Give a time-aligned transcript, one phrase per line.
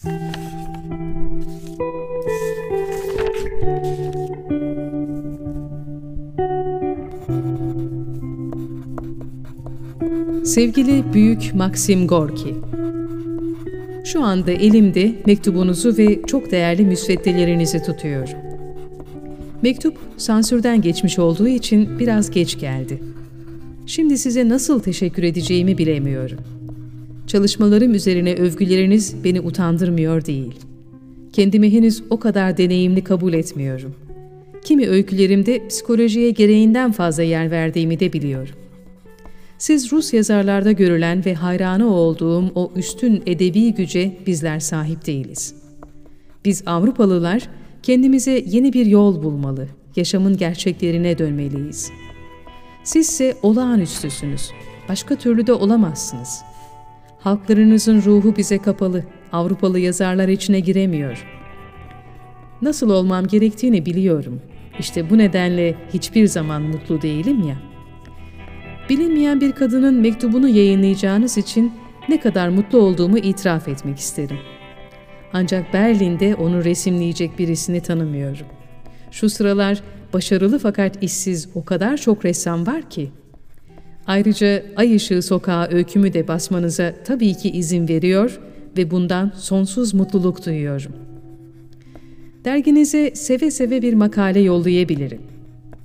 [0.00, 0.12] Sevgili
[11.12, 12.54] Büyük Maxim Gorki,
[14.04, 18.38] Şu anda elimde mektubunuzu ve çok değerli müsveddelerinizi tutuyorum.
[19.62, 23.02] Mektup sansürden geçmiş olduğu için biraz geç geldi.
[23.86, 26.38] Şimdi size nasıl teşekkür edeceğimi bilemiyorum.
[27.30, 30.54] Çalışmalarım üzerine övgüleriniz beni utandırmıyor değil.
[31.32, 33.94] Kendimi henüz o kadar deneyimli kabul etmiyorum.
[34.64, 38.54] Kimi öykülerimde psikolojiye gereğinden fazla yer verdiğimi de biliyorum.
[39.58, 45.54] Siz Rus yazarlarda görülen ve hayranı olduğum o üstün edebi güce bizler sahip değiliz.
[46.44, 47.48] Biz Avrupalılar
[47.82, 51.90] kendimize yeni bir yol bulmalı, yaşamın gerçeklerine dönmeliyiz.
[52.84, 54.50] Sizse olağanüstüsünüz,
[54.88, 56.49] başka türlü de olamazsınız.
[57.20, 61.26] Halklarınızın ruhu bize kapalı, Avrupalı yazarlar içine giremiyor.
[62.62, 64.40] Nasıl olmam gerektiğini biliyorum.
[64.78, 67.70] İşte bu nedenle hiçbir zaman mutlu değilim ya.''
[68.90, 71.72] bilinmeyen bir kadının mektubunu yayınlayacağınız için
[72.08, 74.38] ne kadar mutlu olduğumu itiraf etmek isterim.
[75.32, 78.46] Ancak Berlin'de onu resimleyecek birisini tanımıyorum.
[79.10, 83.10] Şu sıralar başarılı fakat işsiz o kadar çok ressam var ki.
[84.10, 88.40] Ayrıca Ay Işığı Sokağı öykümü de basmanıza tabii ki izin veriyor
[88.76, 90.92] ve bundan sonsuz mutluluk duyuyorum.
[92.44, 95.20] Derginize seve seve bir makale yollayabilirim.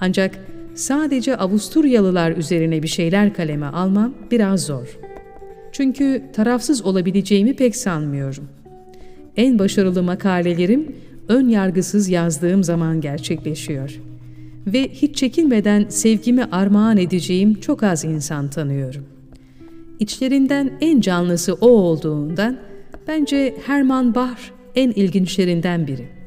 [0.00, 0.38] Ancak
[0.74, 4.98] sadece Avusturyalılar üzerine bir şeyler kaleme almam biraz zor.
[5.72, 8.48] Çünkü tarafsız olabileceğimi pek sanmıyorum.
[9.36, 10.96] En başarılı makalelerim
[11.28, 14.00] ön yargısız yazdığım zaman gerçekleşiyor.
[14.66, 19.04] Ve hiç çekinmeden sevgimi armağan edeceğim çok az insan tanıyorum.
[19.98, 22.58] İçlerinden en canlısı o olduğundan
[23.08, 24.40] bence Hermann Bach
[24.74, 26.22] en ilginçlerinden biri.''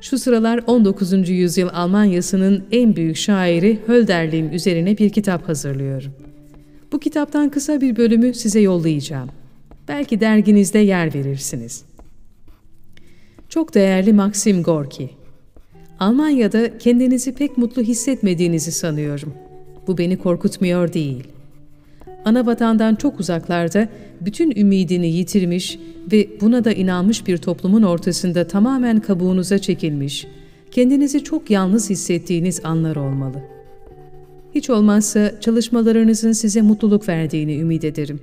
[0.00, 1.28] Şu sıralar 19.
[1.28, 6.12] yüzyıl Almanyası'nın en büyük şairi Hölderlin üzerine bir kitap hazırlıyorum.
[6.92, 9.28] Bu kitaptan kısa bir bölümü size yollayacağım.
[9.88, 11.84] Belki derginizde yer verirsiniz.
[13.48, 15.10] Çok değerli Maxim Gorki.
[15.98, 19.34] Almanya'da kendinizi pek mutlu hissetmediğinizi sanıyorum.
[19.86, 21.24] Bu beni korkutmuyor değil
[22.28, 23.88] ana vatandan çok uzaklarda
[24.20, 25.78] bütün ümidini yitirmiş
[26.12, 30.26] ve buna da inanmış bir toplumun ortasında tamamen kabuğunuza çekilmiş,
[30.70, 33.42] kendinizi çok yalnız hissettiğiniz anlar olmalı.
[34.54, 38.20] Hiç olmazsa çalışmalarınızın size mutluluk verdiğini ümit ederim.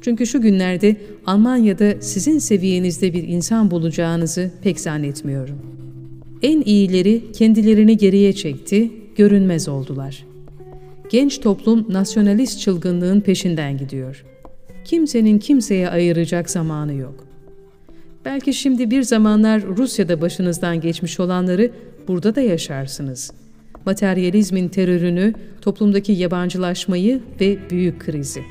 [0.00, 5.79] Çünkü şu günlerde Almanya'da sizin seviyenizde bir insan bulacağınızı pek zannetmiyorum.
[6.42, 10.30] En iyileri kendilerini geriye çekti, görünmez oldular.''
[11.10, 14.24] genç toplum nasyonalist çılgınlığın peşinden gidiyor.
[14.84, 17.14] Kimsenin kimseye ayıracak zamanı yok.
[18.24, 21.70] Belki şimdi bir zamanlar Rusya'da başınızdan geçmiş olanları
[22.08, 23.32] burada da yaşarsınız.
[23.86, 28.42] Materyalizmin terörünü, toplumdaki yabancılaşmayı ve büyük krizi.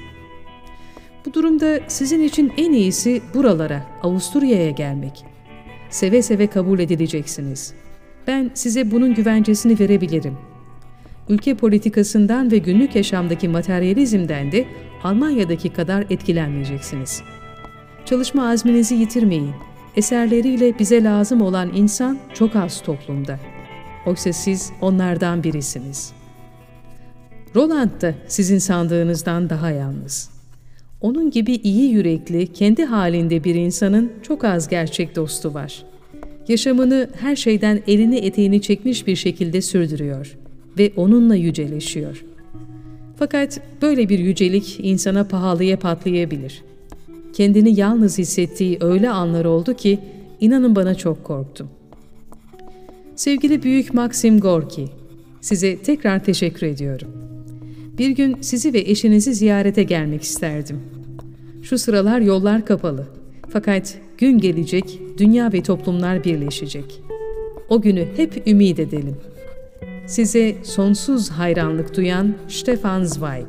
[1.25, 5.25] Bu durumda sizin için en iyisi buralara, Avusturya'ya gelmek.
[5.89, 7.73] Seve seve kabul edileceksiniz.
[8.27, 10.59] Ben size bunun güvencesini verebilirim.''
[11.29, 14.65] ülke politikasından ve günlük yaşamdaki materyalizmden de
[15.03, 17.21] Almanya'daki kadar etkilenmeyeceksiniz.
[18.05, 19.53] Çalışma azminizi yitirmeyin.
[19.95, 23.39] Eserleriyle bize lazım olan insan çok az toplumda.
[24.05, 26.11] Oysa siz onlardan birisiniz.
[27.55, 30.38] Roland da sizin sandığınızdan daha yalnız.
[31.01, 35.85] Onun gibi iyi yürekli, kendi halinde bir insanın çok az gerçek dostu var.
[36.47, 40.49] Yaşamını her şeyden elini eteğini çekmiş bir şekilde sürdürüyor.''
[40.79, 42.25] ve onunla yüceleşiyor.
[43.15, 46.63] Fakat böyle bir yücelik insana pahalıya patlayabilir.
[47.33, 49.99] Kendini yalnız hissettiği öyle anlar oldu ki
[50.39, 51.69] inanın bana çok korktum.
[53.15, 54.87] Sevgili Büyük Maxim Gorki,
[55.41, 57.28] size tekrar teşekkür ediyorum.
[57.99, 60.79] Bir gün sizi ve eşinizi ziyarete gelmek isterdim.
[61.63, 63.07] Şu sıralar yollar kapalı.
[63.49, 67.01] Fakat gün gelecek, dünya ve toplumlar birleşecek.
[67.69, 69.39] O günü hep ümit edelim.''
[70.09, 73.45] Size sonsuz hayranlık duyan Stefan Zweig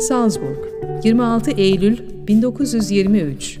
[0.00, 0.58] Salzburg
[1.04, 1.98] 26 Eylül
[2.28, 3.58] 1923